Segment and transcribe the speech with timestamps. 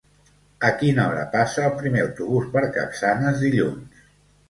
[0.69, 4.05] A quina hora passa el primer autobús per Capçanes dilluns?